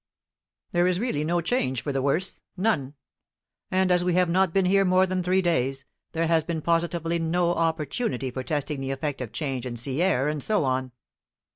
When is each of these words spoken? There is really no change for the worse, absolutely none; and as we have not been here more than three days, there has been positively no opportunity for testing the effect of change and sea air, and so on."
There 0.71 0.87
is 0.87 0.99
really 0.99 1.23
no 1.23 1.41
change 1.41 1.83
for 1.83 1.91
the 1.91 2.01
worse, 2.01 2.39
absolutely 2.57 2.63
none; 2.89 2.93
and 3.69 3.91
as 3.91 4.03
we 4.03 4.15
have 4.15 4.29
not 4.29 4.51
been 4.51 4.65
here 4.65 4.83
more 4.83 5.05
than 5.05 5.21
three 5.21 5.43
days, 5.43 5.85
there 6.13 6.25
has 6.25 6.43
been 6.43 6.63
positively 6.63 7.19
no 7.19 7.53
opportunity 7.53 8.31
for 8.31 8.41
testing 8.41 8.79
the 8.81 8.89
effect 8.89 9.21
of 9.21 9.31
change 9.31 9.63
and 9.63 9.79
sea 9.79 10.01
air, 10.01 10.27
and 10.27 10.41
so 10.41 10.63
on." 10.63 10.91